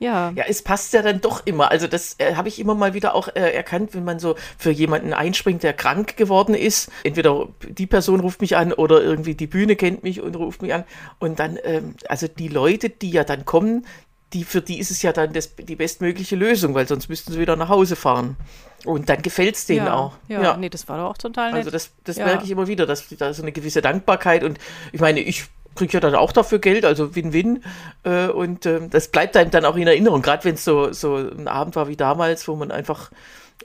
ja. 0.00 0.32
Ja, 0.34 0.44
es 0.48 0.62
passt 0.62 0.94
ja 0.94 1.02
dann 1.02 1.20
doch 1.20 1.46
immer. 1.46 1.70
Also 1.70 1.86
das 1.86 2.16
äh, 2.18 2.34
habe 2.34 2.48
ich 2.48 2.58
immer 2.58 2.74
mal 2.74 2.94
wieder 2.94 3.14
auch 3.14 3.28
äh, 3.28 3.52
erkannt, 3.52 3.94
wenn 3.94 4.04
man 4.04 4.18
so 4.18 4.34
für 4.56 4.70
jemanden 4.70 5.12
einspringt, 5.12 5.62
der 5.62 5.74
krank 5.74 6.16
geworden 6.16 6.54
ist. 6.54 6.90
Entweder 7.04 7.48
die 7.68 7.86
Person 7.86 8.20
ruft 8.20 8.40
mich 8.40 8.56
an 8.56 8.72
oder 8.72 9.02
irgendwie 9.02 9.34
die 9.34 9.46
Bühne 9.46 9.76
kennt 9.76 10.02
mich 10.02 10.22
und 10.22 10.36
ruft 10.36 10.62
mich 10.62 10.72
an. 10.72 10.84
Und 11.18 11.38
dann, 11.38 11.58
ähm, 11.64 11.94
also 12.08 12.26
die 12.28 12.48
Leute, 12.48 12.88
die 12.88 13.10
ja 13.10 13.24
dann 13.24 13.44
kommen, 13.44 13.84
die, 14.32 14.44
für 14.44 14.60
die 14.60 14.78
ist 14.78 14.90
es 14.90 15.02
ja 15.02 15.12
dann 15.12 15.32
das, 15.32 15.54
die 15.56 15.76
bestmögliche 15.76 16.36
Lösung, 16.36 16.74
weil 16.74 16.86
sonst 16.86 17.08
müssten 17.08 17.32
sie 17.32 17.38
wieder 17.38 17.56
nach 17.56 17.68
Hause 17.68 17.96
fahren. 17.96 18.36
Und 18.84 19.08
dann 19.08 19.22
gefällt 19.22 19.56
es 19.56 19.66
denen 19.66 19.86
ja, 19.86 19.94
auch. 19.94 20.14
Ja, 20.28 20.42
ja, 20.42 20.56
nee, 20.56 20.68
das 20.70 20.88
war 20.88 20.98
doch 20.98 21.10
auch 21.10 21.18
total 21.18 21.50
nett. 21.50 21.58
Also 21.58 21.70
das, 21.70 21.90
das 22.04 22.16
ja. 22.16 22.24
merke 22.24 22.44
ich 22.44 22.50
immer 22.50 22.66
wieder, 22.66 22.86
dass 22.86 23.08
da 23.08 23.34
so 23.34 23.42
eine 23.42 23.52
gewisse 23.52 23.82
Dankbarkeit 23.82 24.42
und 24.44 24.58
ich 24.92 25.00
meine, 25.00 25.20
ich 25.20 25.46
kriege 25.74 25.92
ja 25.94 26.00
dann 26.00 26.14
auch 26.14 26.32
dafür 26.32 26.58
Geld, 26.58 26.84
also 26.84 27.14
Win-Win. 27.14 27.62
Äh, 28.04 28.28
und 28.28 28.66
äh, 28.66 28.88
das 28.88 29.08
bleibt 29.08 29.36
einem 29.36 29.50
dann 29.50 29.64
auch 29.64 29.76
in 29.76 29.86
Erinnerung, 29.86 30.22
gerade 30.22 30.44
wenn 30.44 30.54
es 30.54 30.64
so, 30.64 30.92
so 30.92 31.16
ein 31.16 31.48
Abend 31.48 31.76
war 31.76 31.88
wie 31.88 31.96
damals, 31.96 32.48
wo 32.48 32.56
man 32.56 32.70
einfach 32.70 33.10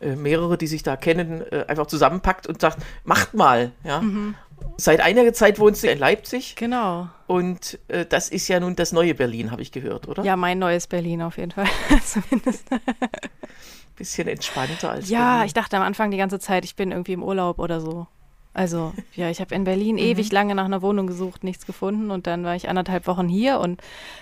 äh, 0.01 0.15
mehrere, 0.15 0.57
die 0.57 0.67
sich 0.67 0.83
da 0.83 0.97
kennen, 0.97 1.41
äh, 1.51 1.65
einfach 1.67 1.88
zusammenpackt 1.88 2.47
und 2.47 2.62
sagt, 2.62 2.79
macht 3.03 3.33
mal. 3.33 3.71
Ja? 3.83 4.01
Mhm. 4.01 4.35
Seit 4.78 5.00
einiger 5.00 5.34
Zeit 5.34 5.60
wohnst 5.60 5.84
du 5.84 5.88
in 5.88 5.98
Leipzig. 5.98 6.56
Genau. 6.56 7.07
Und 7.28 7.80
äh, 7.88 8.06
das 8.06 8.30
ist 8.30 8.48
ja 8.48 8.60
nun 8.60 8.75
das 8.75 8.92
neue 8.92 9.16
Berlin, 9.16 9.52
habe 9.52 9.62
ich 9.62 9.72
gehört, 9.72 10.07
oder? 10.07 10.24
Ja, 10.24 10.36
mein 10.36 10.60
neues 10.60 10.88
Berlin 10.88 11.22
auf 11.22 11.38
jeden 11.38 11.52
Fall. 11.52 11.68
Zumindest. 12.06 12.66
Bisschen 13.96 14.28
entspannter 14.28 14.92
als. 14.92 15.10
Ja, 15.10 15.34
Berlin. 15.36 15.48
ich 15.48 15.54
dachte 15.54 15.78
am 15.78 15.84
Anfang 15.84 16.12
die 16.12 16.18
ganze 16.18 16.40
Zeit, 16.40 16.66
ich 16.66 16.75
bin 16.75 16.92
irgendwie 16.92 17.13
im 17.13 17.24
Urlaub 17.24 17.60
oder 17.60 17.80
so. 17.80 18.07
Also, 18.56 18.94
ja, 19.13 19.30
ich 19.30 19.42
habe 19.42 19.54
in 19.54 19.66
Berlin 19.66 19.96
mhm. 19.96 20.02
ewig 20.02 20.31
lange 20.31 20.56
nach 20.56 20.63
einer 20.63 20.81
Wohnung 20.81 21.07
gesucht, 21.07 21.44
nichts 21.44 21.66
gefunden 21.66 22.10
und 22.10 22.25
dann 22.25 22.46
war 22.46 22.56
ich 22.56 22.69
anderthalb 22.69 23.06
Wochen 23.06 23.28
hier 23.28 23.60
und 23.60 23.81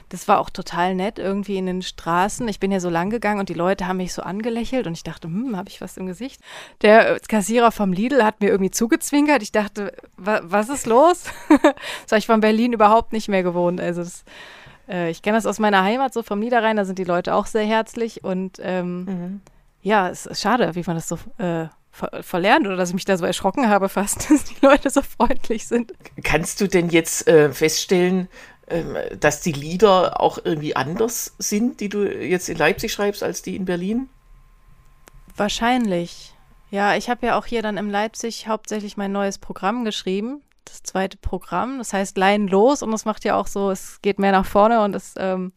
das 0.09 0.27
war 0.27 0.39
auch 0.39 0.49
total 0.49 0.95
nett 0.95 1.19
irgendwie 1.19 1.55
in 1.55 1.67
den 1.67 1.83
Straßen. 1.83 2.47
Ich 2.47 2.59
bin 2.59 2.71
ja 2.71 2.79
so 2.79 2.89
lang 2.89 3.11
gegangen 3.11 3.39
und 3.39 3.49
die 3.49 3.53
Leute 3.53 3.87
haben 3.87 3.97
mich 3.97 4.11
so 4.11 4.23
angelächelt 4.23 4.87
und 4.87 4.93
ich 4.93 5.03
dachte, 5.03 5.27
hm, 5.27 5.55
habe 5.55 5.69
ich 5.69 5.81
was 5.81 5.97
im 5.97 6.07
Gesicht? 6.07 6.41
Der 6.81 7.19
Kassierer 7.19 7.71
vom 7.71 7.93
Lidl 7.93 8.23
hat 8.23 8.41
mir 8.41 8.49
irgendwie 8.49 8.71
zugezwinkert. 8.71 9.43
Ich 9.43 9.51
dachte, 9.51 9.93
wa 10.17 10.41
was 10.41 10.69
ist 10.69 10.87
los? 10.87 11.25
das 11.49 12.11
habe 12.11 12.17
ich 12.17 12.25
von 12.25 12.39
Berlin 12.39 12.73
überhaupt 12.73 13.13
nicht 13.13 13.29
mehr 13.29 13.43
gewohnt. 13.43 13.79
Also, 13.79 14.01
das, 14.01 14.23
äh, 14.89 15.11
ich 15.11 15.21
kenne 15.21 15.37
das 15.37 15.45
aus 15.45 15.59
meiner 15.59 15.83
Heimat, 15.83 16.11
so 16.11 16.23
vom 16.23 16.39
Niederrhein, 16.39 16.77
da 16.77 16.85
sind 16.85 16.97
die 16.97 17.03
Leute 17.03 17.35
auch 17.35 17.45
sehr 17.45 17.65
herzlich 17.65 18.23
und 18.23 18.57
ähm, 18.63 19.05
mhm. 19.05 19.41
ja, 19.83 20.09
es 20.09 20.25
ist 20.25 20.41
schade, 20.41 20.73
wie 20.73 20.83
man 20.87 20.95
das 20.95 21.07
so. 21.07 21.19
Äh, 21.37 21.67
ver 21.93 22.23
verlernt 22.23 22.65
oder 22.65 22.75
dass 22.75 22.89
ich 22.89 22.95
mich 22.95 23.05
da 23.05 23.15
so 23.17 23.25
erschrocken 23.25 23.69
habe 23.69 23.87
fast, 23.87 24.29
dass 24.29 24.43
die 24.43 24.65
Leute 24.65 24.89
so 24.89 25.01
freundlich 25.01 25.67
sind. 25.67 25.93
Kannst 26.23 26.59
du 26.59 26.67
denn 26.67 26.89
jetzt 26.89 27.27
äh, 27.27 27.53
feststellen, 27.53 28.27
äh, 28.65 29.15
dass 29.15 29.41
die 29.41 29.51
Lieder 29.51 30.19
auch 30.19 30.39
irgendwie 30.43 30.75
anders 30.75 31.35
sind, 31.37 31.79
die 31.79 31.89
du 31.89 32.03
jetzt 32.03 32.49
in 32.49 32.57
Leipzig 32.57 32.91
schreibst, 32.91 33.23
als 33.23 33.43
die 33.43 33.55
in 33.55 33.65
Berlin? 33.65 34.09
Wahrscheinlich. 35.37 36.33
Ja, 36.71 36.95
ich 36.95 37.09
habe 37.09 37.27
ja 37.27 37.37
auch 37.37 37.45
hier 37.45 37.61
dann 37.61 37.77
in 37.77 37.91
Leipzig 37.91 38.47
hauptsächlich 38.47 38.97
mein 38.97 39.11
neues 39.11 39.37
Programm 39.37 39.85
geschrieben, 39.85 40.41
das 40.65 40.81
zweite 40.81 41.17
Programm. 41.17 41.77
Das 41.77 41.93
heißt 41.93 42.17
Leinen 42.17 42.47
los 42.47 42.81
und 42.81 42.91
das 42.91 43.05
macht 43.05 43.23
ja 43.23 43.35
auch 43.35 43.47
so, 43.47 43.69
es 43.69 44.01
geht 44.01 44.17
mehr 44.17 44.31
nach 44.31 44.45
vorne 44.45 44.81
und 44.81 44.95
es 44.95 45.13
ähm, 45.17 45.53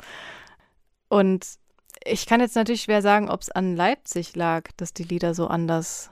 und 1.09 1.47
ich 2.05 2.26
kann 2.26 2.40
jetzt 2.40 2.57
natürlich 2.57 2.83
schwer 2.83 3.00
sagen, 3.00 3.31
ob 3.31 3.40
es 3.40 3.50
an 3.50 3.75
Leipzig 3.75 4.37
lag, 4.37 4.69
dass 4.76 4.93
die 4.93 5.05
Lieder 5.05 5.35
so 5.35 5.47
anders 5.47 6.11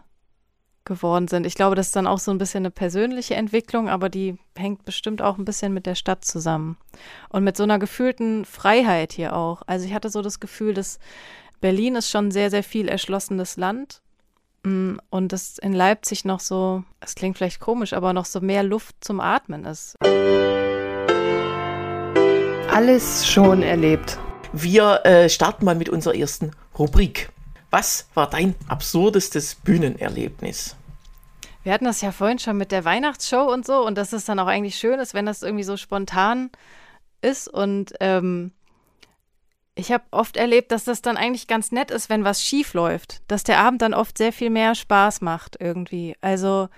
geworden 0.85 1.29
sind. 1.29 1.47
Ich 1.47 1.55
glaube, 1.55 1.77
das 1.77 1.87
ist 1.87 1.97
dann 1.97 2.07
auch 2.07 2.19
so 2.19 2.31
ein 2.31 2.39
bisschen 2.39 2.63
eine 2.63 2.71
persönliche 2.71 3.35
Entwicklung, 3.35 3.89
aber 3.89 4.09
die 4.09 4.37
hängt 4.57 4.85
bestimmt 4.85 5.23
auch 5.23 5.39
ein 5.39 5.45
bisschen 5.45 5.73
mit 5.73 5.87
der 5.87 5.95
Stadt 5.95 6.25
zusammen. 6.25 6.77
Und 7.29 7.45
mit 7.45 7.57
so 7.57 7.63
einer 7.63 7.79
gefühlten 7.79 8.45
Freiheit 8.45 9.13
hier 9.13 9.35
auch. 9.35 9.63
Also 9.67 9.87
ich 9.87 9.95
hatte 9.95 10.11
so 10.11 10.23
das 10.23 10.41
Gefühl, 10.41 10.75
dass 10.75 10.99
Berlin 11.61 11.97
ist 11.97 12.11
schon 12.11 12.31
sehr, 12.31 12.51
sehr 12.51 12.63
viel 12.63 12.89
erschlossenes 12.89 13.57
Land. 13.57 14.03
Mm, 14.65 14.97
und 15.11 15.33
dass 15.33 15.59
in 15.59 15.73
Leipzig 15.73 16.25
noch 16.25 16.41
so, 16.41 16.85
es 17.01 17.15
klingt 17.15 17.37
vielleicht 17.39 17.61
komisch, 17.61 17.93
aber 17.93 18.13
noch 18.13 18.25
so 18.25 18.41
mehr 18.41 18.63
Luft 18.63 18.97
zum 19.01 19.21
Atmen 19.21 19.65
ist. 19.65 19.97
Alles 22.71 23.27
schon 23.27 23.63
erlebt. 23.63 24.19
Wir 24.53 25.05
äh, 25.05 25.29
starten 25.29 25.65
mal 25.65 25.75
mit 25.75 25.89
unserer 25.89 26.15
ersten 26.15 26.51
Rubrik. 26.79 27.31
Was 27.75 28.07
war 28.15 28.31
dein 28.31 28.55
absurdestes 28.69 29.57
Bühnenerlebnis? 29.57 30.77
Wir 31.65 31.73
hatten 31.73 31.87
das 31.87 32.03
ja 32.03 32.13
vorhin 32.13 32.39
schon 32.39 32.57
mit 32.57 32.71
der 32.71 32.85
Weihnachtsshow 32.85 33.53
und 33.53 33.67
so 33.67 33.85
und 33.85 33.99
dass 33.99 34.13
es 34.13 34.25
dann 34.25 34.39
auch 34.39 34.47
eigentlich 34.47 34.77
schön 34.77 35.01
ist, 35.01 35.13
wenn 35.13 35.27
das 35.27 35.43
irgendwie 35.43 35.65
so 35.65 35.77
spontan 35.77 36.51
ist 37.21 37.49
und 37.49 37.93
ähm, 37.99 38.53
ich 39.75 39.91
habe 39.91 40.05
oft 40.13 40.37
erlebt, 40.37 40.71
dass 40.71 40.85
das 40.85 41.03
dann 41.03 41.17
eigentlich 41.17 41.49
ganz 41.49 41.73
nett 41.73 41.91
ist, 41.91 42.09
wenn 42.09 42.23
was 42.23 42.45
schief 42.45 42.75
läuft, 42.75 43.23
dass 43.27 43.43
der 43.43 43.59
Abend 43.59 43.83
dann 43.83 43.93
oft 43.93 44.19
sehr 44.19 44.33
viel 44.33 44.51
mehr 44.51 44.77
Spaß 44.77 45.21
macht 45.21 45.57
irgendwie. 45.59 46.15
Also 46.21 46.69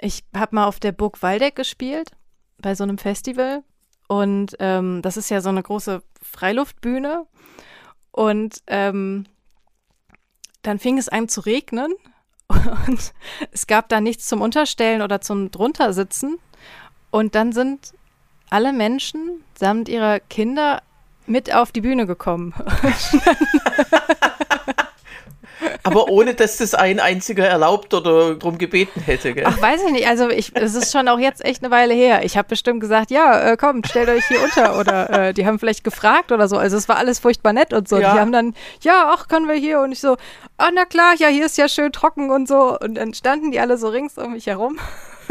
ich 0.00 0.22
habe 0.36 0.54
mal 0.54 0.66
auf 0.68 0.78
der 0.78 0.92
Burg 0.92 1.20
Waldeck 1.20 1.56
gespielt 1.56 2.12
bei 2.58 2.76
so 2.76 2.84
einem 2.84 2.98
Festival 2.98 3.64
und 4.06 4.54
ähm, 4.60 5.02
das 5.02 5.16
ist 5.16 5.30
ja 5.30 5.40
so 5.40 5.48
eine 5.48 5.64
große 5.64 6.00
Freiluftbühne 6.22 7.26
und 8.12 8.62
ähm, 8.68 9.26
dann 10.62 10.78
fing 10.78 10.98
es 10.98 11.08
an 11.08 11.28
zu 11.28 11.40
regnen 11.40 11.92
und 12.48 13.12
es 13.52 13.66
gab 13.66 13.88
da 13.88 14.00
nichts 14.00 14.26
zum 14.26 14.40
Unterstellen 14.40 15.02
oder 15.02 15.20
zum 15.20 15.50
druntersitzen. 15.50 16.38
Und 17.10 17.34
dann 17.34 17.52
sind 17.52 17.94
alle 18.50 18.72
Menschen 18.72 19.42
samt 19.58 19.88
ihrer 19.88 20.20
Kinder 20.20 20.82
mit 21.26 21.54
auf 21.54 21.70
die 21.72 21.80
Bühne 21.80 22.06
gekommen. 22.06 22.54
Aber 25.90 26.08
ohne, 26.08 26.34
dass 26.34 26.56
das 26.58 26.74
ein 26.74 27.00
einziger 27.00 27.46
erlaubt 27.46 27.92
oder 27.94 28.34
drum 28.34 28.58
gebeten 28.58 29.00
hätte. 29.00 29.34
Gell? 29.34 29.44
Ach, 29.46 29.60
weiß 29.60 29.82
ich 29.86 29.92
nicht. 29.92 30.06
Also 30.06 30.30
ich, 30.30 30.52
es 30.54 30.74
ist 30.74 30.92
schon 30.92 31.08
auch 31.08 31.18
jetzt 31.18 31.44
echt 31.44 31.62
eine 31.62 31.70
Weile 31.70 31.94
her. 31.94 32.24
Ich 32.24 32.36
habe 32.36 32.48
bestimmt 32.48 32.80
gesagt, 32.80 33.10
ja, 33.10 33.52
äh, 33.52 33.56
kommt, 33.56 33.88
stellt 33.88 34.08
euch 34.08 34.24
hier 34.26 34.42
unter. 34.42 34.78
Oder 34.78 35.28
äh, 35.28 35.34
die 35.34 35.46
haben 35.46 35.58
vielleicht 35.58 35.84
gefragt 35.84 36.32
oder 36.32 36.48
so. 36.48 36.56
Also 36.56 36.76
es 36.76 36.88
war 36.88 36.96
alles 36.96 37.18
furchtbar 37.18 37.52
nett 37.52 37.72
und 37.72 37.88
so. 37.88 37.98
Ja. 37.98 38.14
Die 38.14 38.20
haben 38.20 38.32
dann, 38.32 38.54
ja, 38.82 39.10
ach, 39.14 39.28
können 39.28 39.48
wir 39.48 39.56
hier? 39.56 39.80
Und 39.80 39.92
ich 39.92 40.00
so, 40.00 40.16
ah, 40.56 40.70
na 40.72 40.84
klar, 40.84 41.14
ja, 41.18 41.28
hier 41.28 41.46
ist 41.46 41.58
ja 41.58 41.68
schön 41.68 41.92
trocken 41.92 42.30
und 42.30 42.48
so. 42.48 42.78
Und 42.78 42.94
dann 42.94 43.14
standen 43.14 43.50
die 43.50 43.60
alle 43.60 43.76
so 43.76 43.88
rings 43.88 44.16
um 44.18 44.32
mich 44.32 44.46
herum. 44.46 44.78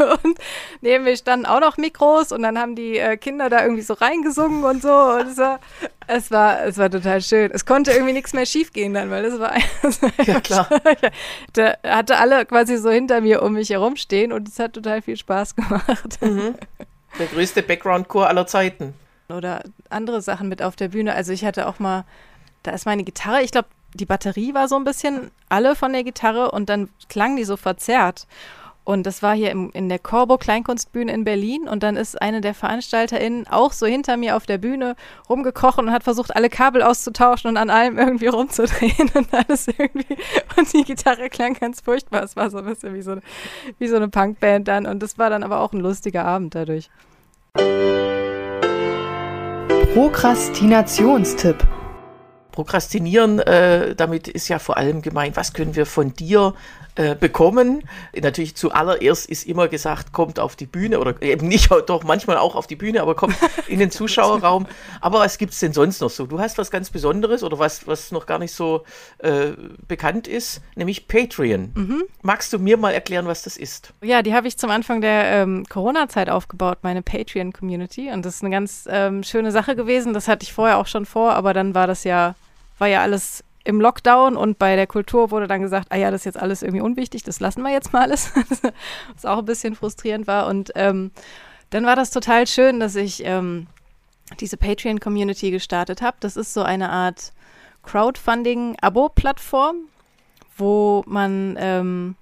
Und 0.00 0.38
neben 0.80 1.04
mir 1.04 1.16
standen 1.16 1.46
auch 1.46 1.60
noch 1.60 1.76
Mikros 1.76 2.32
und 2.32 2.42
dann 2.42 2.58
haben 2.58 2.74
die 2.74 2.98
äh, 2.98 3.16
Kinder 3.16 3.48
da 3.48 3.62
irgendwie 3.62 3.82
so 3.82 3.94
reingesungen 3.94 4.64
und 4.64 4.82
so. 4.82 4.92
Und 4.92 5.28
es 5.28 5.38
war, 5.38 5.60
es 6.06 6.30
war, 6.30 6.64
es 6.64 6.78
war 6.78 6.90
total 6.90 7.20
schön. 7.20 7.50
Es 7.52 7.66
konnte 7.66 7.92
irgendwie 7.92 8.12
nichts 8.12 8.32
mehr 8.32 8.46
schiefgehen 8.46 8.94
dann, 8.94 9.10
weil 9.10 9.24
es 9.24 9.38
war, 9.38 9.54
war 9.82 10.10
Ja, 10.26 10.40
klar. 10.40 10.68
da 11.52 11.76
hatte 11.84 12.18
alle 12.18 12.46
quasi 12.46 12.76
so 12.78 12.90
hinter 12.90 13.20
mir 13.20 13.42
um 13.42 13.54
mich 13.54 13.70
herumstehen 13.70 14.32
und 14.32 14.48
es 14.48 14.58
hat 14.58 14.72
total 14.72 15.02
viel 15.02 15.16
Spaß 15.16 15.56
gemacht. 15.56 16.18
Der 17.18 17.26
größte 17.26 17.62
Background-Chor 17.62 18.28
aller 18.28 18.46
Zeiten. 18.46 18.94
Oder 19.28 19.62
andere 19.88 20.22
Sachen 20.22 20.48
mit 20.48 20.62
auf 20.62 20.76
der 20.76 20.88
Bühne. 20.88 21.14
Also 21.14 21.32
ich 21.32 21.44
hatte 21.44 21.66
auch 21.66 21.78
mal, 21.78 22.04
da 22.62 22.72
ist 22.72 22.86
meine 22.86 23.04
Gitarre, 23.04 23.42
ich 23.42 23.52
glaube, 23.52 23.68
die 23.94 24.06
Batterie 24.06 24.54
war 24.54 24.68
so 24.68 24.76
ein 24.76 24.84
bisschen 24.84 25.30
alle 25.48 25.74
von 25.74 25.92
der 25.92 26.04
Gitarre 26.04 26.50
und 26.50 26.68
dann 26.68 26.88
klang 27.08 27.36
die 27.36 27.44
so 27.44 27.56
verzerrt. 27.56 28.26
Und 28.84 29.04
das 29.04 29.22
war 29.22 29.34
hier 29.34 29.50
im, 29.50 29.70
in 29.72 29.88
der 29.88 29.98
Corbo 29.98 30.38
Kleinkunstbühne 30.38 31.12
in 31.12 31.24
Berlin. 31.24 31.68
Und 31.68 31.82
dann 31.82 31.96
ist 31.96 32.20
eine 32.20 32.40
der 32.40 32.54
VeranstalterInnen 32.54 33.46
auch 33.46 33.72
so 33.72 33.86
hinter 33.86 34.16
mir 34.16 34.36
auf 34.36 34.46
der 34.46 34.58
Bühne 34.58 34.96
rumgekrochen 35.28 35.86
und 35.86 35.92
hat 35.92 36.02
versucht, 36.02 36.34
alle 36.34 36.48
Kabel 36.48 36.82
auszutauschen 36.82 37.50
und 37.50 37.56
an 37.56 37.70
allem 37.70 37.98
irgendwie 37.98 38.28
rumzudrehen 38.28 39.10
und 39.14 39.32
alles 39.32 39.68
irgendwie. 39.68 40.16
Und 40.56 40.72
die 40.72 40.84
Gitarre 40.84 41.28
klang 41.28 41.54
ganz 41.54 41.80
furchtbar. 41.80 42.22
Es 42.22 42.36
war 42.36 42.50
so 42.50 42.58
ein 42.58 42.64
bisschen 42.64 42.94
wie 42.94 43.02
so, 43.02 43.16
wie 43.78 43.88
so 43.88 43.96
eine 43.96 44.08
Punkband 44.08 44.66
dann. 44.66 44.86
Und 44.86 45.02
das 45.02 45.18
war 45.18 45.30
dann 45.30 45.42
aber 45.42 45.60
auch 45.60 45.72
ein 45.72 45.80
lustiger 45.80 46.24
Abend 46.24 46.54
dadurch. 46.54 46.90
Prokrastinationstipp. 49.94 51.66
Prokrastinieren, 52.60 53.38
äh, 53.38 53.94
damit 53.94 54.28
ist 54.28 54.48
ja 54.48 54.58
vor 54.58 54.76
allem 54.76 55.00
gemeint, 55.00 55.34
was 55.34 55.54
können 55.54 55.76
wir 55.76 55.86
von 55.86 56.12
dir 56.12 56.52
äh, 56.94 57.14
bekommen? 57.14 57.84
Natürlich 58.20 58.54
zuallererst 58.54 59.30
ist 59.30 59.46
immer 59.46 59.68
gesagt, 59.68 60.12
kommt 60.12 60.38
auf 60.38 60.56
die 60.56 60.66
Bühne 60.66 61.00
oder 61.00 61.22
eben 61.22 61.48
nicht, 61.48 61.70
doch 61.86 62.04
manchmal 62.04 62.36
auch 62.36 62.56
auf 62.56 62.66
die 62.66 62.76
Bühne, 62.76 63.00
aber 63.00 63.14
kommt 63.14 63.34
in 63.66 63.78
den 63.78 63.90
Zuschauerraum. 63.90 64.66
Aber 65.00 65.20
was 65.20 65.38
gibt's 65.38 65.58
denn 65.60 65.72
sonst 65.72 66.02
noch 66.02 66.10
so? 66.10 66.26
Du 66.26 66.38
hast 66.38 66.58
was 66.58 66.70
ganz 66.70 66.90
Besonderes 66.90 67.42
oder 67.42 67.58
was, 67.58 67.86
was 67.86 68.12
noch 68.12 68.26
gar 68.26 68.38
nicht 68.38 68.52
so 68.52 68.84
äh, 69.18 69.52
bekannt 69.88 70.28
ist, 70.28 70.60
nämlich 70.74 71.08
Patreon. 71.08 72.04
Magst 72.20 72.52
du 72.52 72.58
mir 72.58 72.76
mal 72.76 72.92
erklären, 72.92 73.26
was 73.26 73.42
das 73.42 73.56
ist? 73.56 73.94
Ja, 74.02 74.20
die 74.20 74.34
habe 74.34 74.48
ich 74.48 74.58
zum 74.58 74.68
Anfang 74.68 75.00
der 75.00 75.24
ähm, 75.24 75.64
Corona-Zeit 75.66 76.28
aufgebaut, 76.28 76.80
meine 76.82 77.00
Patreon-Community. 77.00 78.10
Und 78.10 78.26
das 78.26 78.34
ist 78.34 78.42
eine 78.42 78.50
ganz 78.50 78.86
ähm, 78.90 79.22
schöne 79.22 79.50
Sache 79.50 79.76
gewesen. 79.76 80.12
Das 80.12 80.28
hatte 80.28 80.42
ich 80.42 80.52
vorher 80.52 80.76
auch 80.76 80.86
schon 80.86 81.06
vor, 81.06 81.32
aber 81.32 81.54
dann 81.54 81.74
war 81.74 81.86
das 81.86 82.04
ja, 82.04 82.34
war 82.80 82.88
ja 82.88 83.02
alles 83.02 83.44
im 83.64 83.80
Lockdown 83.80 84.36
und 84.36 84.58
bei 84.58 84.74
der 84.74 84.86
Kultur 84.86 85.30
wurde 85.30 85.46
dann 85.46 85.62
gesagt, 85.62 85.88
ah 85.90 85.96
ja, 85.96 86.10
das 86.10 86.22
ist 86.22 86.24
jetzt 86.24 86.40
alles 86.40 86.62
irgendwie 86.62 86.80
unwichtig, 86.80 87.22
das 87.24 87.40
lassen 87.40 87.62
wir 87.62 87.70
jetzt 87.70 87.92
mal 87.92 88.02
alles. 88.02 88.32
Was 89.14 89.26
auch 89.26 89.38
ein 89.38 89.44
bisschen 89.44 89.74
frustrierend 89.74 90.26
war. 90.26 90.46
Und 90.46 90.72
ähm, 90.74 91.10
dann 91.68 91.84
war 91.84 91.96
das 91.96 92.10
total 92.10 92.46
schön, 92.46 92.80
dass 92.80 92.96
ich 92.96 93.22
ähm, 93.24 93.66
diese 94.40 94.56
Patreon-Community 94.56 95.50
gestartet 95.50 96.00
habe. 96.02 96.16
Das 96.20 96.36
ist 96.36 96.54
so 96.54 96.62
eine 96.62 96.90
Art 96.90 97.32
Crowdfunding-Abo-Plattform, 97.82 99.76
wo 100.56 101.04
man 101.06 101.56
ähm, 101.58 102.16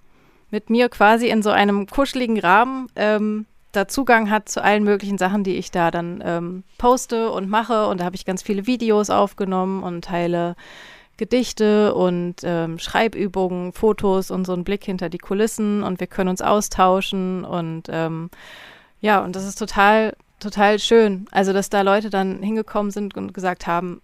mit 0.51 0.71
mir 0.71 0.89
quasi 0.89 1.29
in 1.29 1.43
so 1.43 1.51
einem 1.51 1.87
kuscheligen 1.87 2.41
Rahmen 2.41 2.89
ähm, 2.97 3.47
da 3.73 3.89
Zugang 3.89 4.31
hat 4.31 4.49
zu 4.49 4.63
allen 4.63 4.85
möglichen 4.85 5.19
Sachen, 5.19 5.45
die 5.45 5.57
ich 5.57 5.71
da 5.71 5.91
dann 5.91 6.23
ähm, 6.25 6.65
poste 6.79 7.31
und 7.31 7.49
mache. 7.49 7.87
Und 7.87 8.01
da 8.01 8.05
habe 8.05 8.17
ich 8.17 8.25
ganz 8.25 8.43
viele 8.43 8.67
Videos 8.67 9.11
aufgenommen 9.11 9.83
und 9.83 10.05
teile 10.05 10.57
Gedichte 11.19 11.95
und 11.95 12.37
ähm, 12.45 12.79
Schreibübungen, 12.79 13.73
Fotos 13.73 14.31
und 14.31 14.47
so 14.47 14.53
einen 14.53 14.65
Blick 14.65 14.85
hinter 14.85 15.09
die 15.09 15.19
Kulissen 15.19 15.83
und 15.83 15.99
wir 16.01 16.07
können 16.07 16.31
uns 16.31 16.41
austauschen 16.41 17.45
und 17.45 17.89
ähm, 17.91 18.31
ja, 19.01 19.23
und 19.23 19.35
das 19.35 19.45
ist 19.45 19.59
total, 19.59 20.17
total 20.39 20.79
schön. 20.79 21.27
Also, 21.33 21.53
dass 21.53 21.71
da 21.71 21.83
Leute 21.83 22.09
dann 22.09 22.41
hingekommen 22.41 22.93
sind 22.93 23.17
und 23.17 23.35
gesagt 23.35 23.67
haben, 23.67 24.01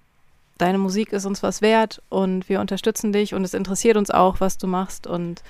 deine 0.58 0.78
Musik 0.78 1.12
ist 1.12 1.24
uns 1.24 1.42
was 1.42 1.62
wert 1.62 2.02
und 2.08 2.48
wir 2.48 2.60
unterstützen 2.60 3.12
dich 3.12 3.32
und 3.32 3.44
es 3.44 3.54
interessiert 3.54 3.96
uns 3.96 4.10
auch, 4.10 4.40
was 4.40 4.58
du 4.58 4.66
machst 4.66 5.06
und 5.06 5.42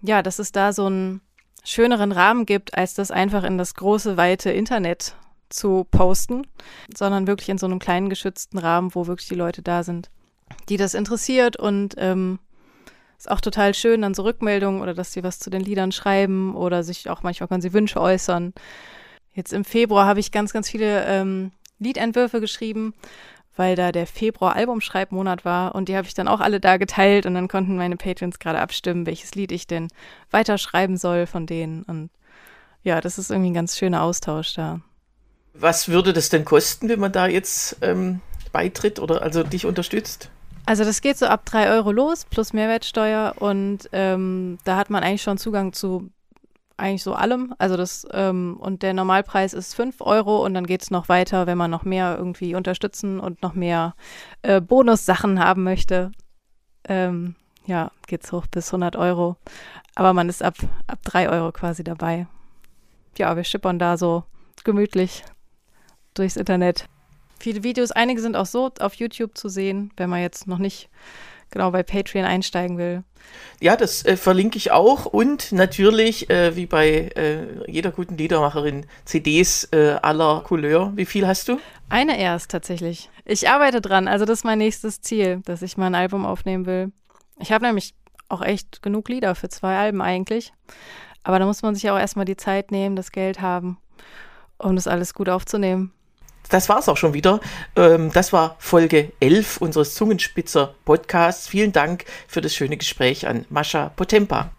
ja, 0.00 0.22
dass 0.22 0.38
es 0.38 0.52
da 0.52 0.72
so 0.72 0.86
einen 0.86 1.20
schöneren 1.64 2.12
Rahmen 2.12 2.46
gibt, 2.46 2.76
als 2.76 2.94
das 2.94 3.10
einfach 3.10 3.44
in 3.44 3.58
das 3.58 3.74
große, 3.74 4.16
weite 4.16 4.50
Internet 4.50 5.16
zu 5.48 5.86
posten, 5.90 6.46
sondern 6.94 7.26
wirklich 7.26 7.48
in 7.48 7.58
so 7.58 7.66
einem 7.66 7.78
kleinen 7.78 8.08
geschützten 8.08 8.58
Rahmen, 8.58 8.94
wo 8.94 9.06
wirklich 9.06 9.28
die 9.28 9.34
Leute 9.34 9.62
da 9.62 9.82
sind, 9.82 10.10
die 10.68 10.76
das 10.76 10.94
interessiert 10.94 11.56
und 11.56 11.94
ähm, 11.98 12.38
ist 13.16 13.30
auch 13.30 13.40
total 13.40 13.74
schön, 13.74 14.02
dann 14.02 14.14
so 14.14 14.22
Rückmeldungen 14.22 14.82
oder 14.82 14.94
dass 14.94 15.12
sie 15.12 15.24
was 15.24 15.38
zu 15.38 15.50
den 15.50 15.62
Liedern 15.62 15.92
schreiben 15.92 16.54
oder 16.54 16.82
sich 16.82 17.08
auch 17.08 17.22
manchmal 17.22 17.48
können 17.48 17.62
sie 17.62 17.72
Wünsche 17.72 18.00
äußern. 18.00 18.52
Jetzt 19.32 19.52
im 19.52 19.64
Februar 19.64 20.06
habe 20.06 20.20
ich 20.20 20.32
ganz, 20.32 20.52
ganz 20.52 20.68
viele 20.68 21.04
ähm, 21.06 21.52
Liedentwürfe 21.78 22.40
geschrieben, 22.40 22.94
weil 23.56 23.76
da 23.76 23.92
der 23.92 24.06
Februar 24.06 24.56
Albumschreibmonat 24.56 25.44
war 25.44 25.74
und 25.74 25.88
die 25.88 25.96
habe 25.96 26.06
ich 26.06 26.14
dann 26.14 26.28
auch 26.28 26.40
alle 26.40 26.60
da 26.60 26.76
geteilt 26.76 27.26
und 27.26 27.34
dann 27.34 27.48
konnten 27.48 27.76
meine 27.76 27.96
Patrons 27.96 28.38
gerade 28.38 28.60
abstimmen, 28.60 29.06
welches 29.06 29.34
Lied 29.34 29.52
ich 29.52 29.66
denn 29.66 29.88
weiterschreiben 30.30 30.96
soll 30.96 31.26
von 31.26 31.46
denen 31.46 31.82
und 31.84 32.10
ja, 32.82 33.00
das 33.00 33.18
ist 33.18 33.30
irgendwie 33.30 33.50
ein 33.50 33.54
ganz 33.54 33.78
schöner 33.78 34.02
Austausch 34.02 34.54
da. 34.54 34.80
Was 35.54 35.88
würde 35.88 36.12
das 36.12 36.28
denn 36.28 36.44
kosten, 36.44 36.88
wenn 36.88 37.00
man 37.00 37.12
da 37.12 37.26
jetzt 37.26 37.78
ähm, 37.80 38.20
beitritt 38.52 38.98
oder 38.98 39.22
also 39.22 39.42
dich 39.42 39.66
unterstützt? 39.66 40.30
Also 40.66 40.84
das 40.84 41.00
geht 41.00 41.18
so 41.18 41.26
ab 41.26 41.44
drei 41.44 41.70
Euro 41.70 41.92
los 41.92 42.24
plus 42.24 42.52
Mehrwertsteuer 42.52 43.34
und 43.38 43.88
ähm, 43.92 44.58
da 44.64 44.76
hat 44.76 44.90
man 44.90 45.02
eigentlich 45.02 45.22
schon 45.22 45.38
Zugang 45.38 45.72
zu 45.72 46.10
eigentlich 46.76 47.02
so 47.02 47.14
allem. 47.14 47.54
Also 47.58 47.76
das 47.76 48.06
ähm, 48.12 48.56
und 48.60 48.82
der 48.82 48.94
Normalpreis 48.94 49.54
ist 49.54 49.74
fünf 49.74 50.00
Euro 50.00 50.44
und 50.44 50.54
dann 50.54 50.66
geht 50.66 50.82
es 50.82 50.90
noch 50.90 51.08
weiter, 51.08 51.46
wenn 51.46 51.58
man 51.58 51.70
noch 51.70 51.84
mehr 51.84 52.16
irgendwie 52.18 52.54
unterstützen 52.54 53.20
und 53.20 53.42
noch 53.42 53.54
mehr 53.54 53.94
äh, 54.42 54.60
Bonussachen 54.60 55.38
haben 55.38 55.62
möchte. 55.62 56.12
Ähm, 56.88 57.36
ja, 57.66 57.90
geht's 58.06 58.32
hoch 58.32 58.46
bis 58.46 58.68
100 58.68 58.96
Euro. 58.96 59.36
Aber 59.94 60.12
man 60.12 60.28
ist 60.28 60.42
ab 60.42 60.56
ab 60.86 60.98
drei 61.04 61.28
Euro 61.28 61.52
quasi 61.52 61.84
dabei. 61.84 62.26
Ja, 63.16 63.36
wir 63.36 63.44
schippern 63.44 63.78
da 63.78 63.96
so 63.96 64.24
gemütlich 64.64 65.24
durchs 66.14 66.36
Internet 66.36 66.88
viele 67.44 67.62
Videos. 67.62 67.92
Einige 67.92 68.20
sind 68.20 68.36
auch 68.36 68.46
so 68.46 68.70
auf 68.80 68.94
YouTube 68.94 69.36
zu 69.36 69.48
sehen, 69.48 69.92
wenn 69.96 70.08
man 70.08 70.22
jetzt 70.22 70.46
noch 70.46 70.58
nicht 70.58 70.88
genau 71.50 71.70
bei 71.70 71.82
Patreon 71.82 72.24
einsteigen 72.24 72.78
will. 72.78 73.04
Ja, 73.60 73.76
das 73.76 74.04
äh, 74.04 74.16
verlinke 74.16 74.58
ich 74.58 74.70
auch 74.72 75.06
und 75.06 75.52
natürlich, 75.52 76.28
äh, 76.30 76.56
wie 76.56 76.66
bei 76.66 77.10
äh, 77.16 77.70
jeder 77.70 77.90
guten 77.90 78.16
Liedermacherin, 78.16 78.86
CDs 79.04 79.68
äh, 79.72 79.96
aller 80.02 80.42
Couleur. 80.46 80.92
Wie 80.94 81.06
viel 81.06 81.26
hast 81.26 81.48
du? 81.48 81.58
Eine 81.88 82.18
erst 82.18 82.50
tatsächlich. 82.50 83.10
Ich 83.24 83.48
arbeite 83.48 83.80
dran, 83.80 84.08
also 84.08 84.24
das 84.24 84.40
ist 84.40 84.44
mein 84.44 84.58
nächstes 84.58 85.00
Ziel, 85.00 85.40
dass 85.44 85.62
ich 85.62 85.76
mal 85.76 85.86
ein 85.86 85.94
Album 85.94 86.26
aufnehmen 86.26 86.66
will. 86.66 86.92
Ich 87.38 87.52
habe 87.52 87.64
nämlich 87.64 87.94
auch 88.28 88.42
echt 88.42 88.82
genug 88.82 89.08
Lieder 89.08 89.34
für 89.34 89.48
zwei 89.48 89.76
Alben 89.76 90.02
eigentlich. 90.02 90.52
Aber 91.22 91.38
da 91.38 91.46
muss 91.46 91.62
man 91.62 91.74
sich 91.74 91.88
auch 91.90 91.98
erstmal 91.98 92.26
die 92.26 92.36
Zeit 92.36 92.70
nehmen, 92.70 92.96
das 92.96 93.12
Geld 93.12 93.40
haben, 93.40 93.78
um 94.58 94.76
das 94.76 94.86
alles 94.86 95.14
gut 95.14 95.28
aufzunehmen. 95.28 95.92
Das 96.48 96.68
war's 96.68 96.88
auch 96.88 96.96
schon 96.96 97.14
wieder. 97.14 97.40
Ähm, 97.76 98.10
das 98.12 98.32
war 98.32 98.56
Folge 98.58 99.12
11 99.20 99.58
unseres 99.58 99.94
Zungenspitzer 99.94 100.74
Podcasts. 100.84 101.46
Vielen 101.48 101.72
Dank 101.72 102.04
für 102.28 102.40
das 102.40 102.54
schöne 102.54 102.76
Gespräch 102.76 103.26
an 103.26 103.44
Mascha 103.48 103.88
Potempa. 103.90 104.50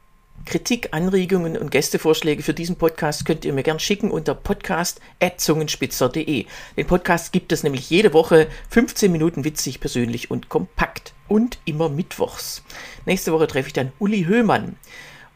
Kritik, 0.46 0.90
Anregungen 0.92 1.58
und 1.58 1.72
Gästevorschläge 1.72 2.44
für 2.44 2.54
diesen 2.54 2.76
Podcast 2.76 3.26
könnt 3.26 3.46
ihr 3.46 3.54
mir 3.54 3.64
gern 3.64 3.80
schicken 3.80 4.12
unter 4.12 4.36
podcast.zungenspitzer.de. 4.36 6.46
Den 6.78 6.88
Podcast 6.88 7.32
gibt 7.32 7.52
es 7.52 7.64
nämlich 7.64 7.90
jede 7.90 8.14
Woche 8.14 8.46
15 8.70 9.12
Minuten 9.12 9.44
witzig, 9.44 9.80
persönlich 9.80 10.30
und 10.30 10.50
kompakt. 10.50 11.14
Und 11.28 11.58
immer 11.66 11.90
mittwochs. 11.90 12.62
Nächste 13.08 13.34
Woche 13.34 13.48
treffe 13.48 13.66
ich 13.68 13.74
dann 13.74 13.92
Uli 13.98 14.26
Höhmann. 14.26 14.76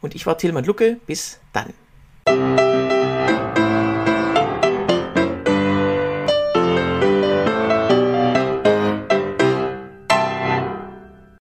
Und 0.00 0.14
ich 0.14 0.24
war 0.26 0.38
Tilman 0.38 0.64
Lucke. 0.64 1.00
Bis 1.06 1.40
dann. 1.52 1.74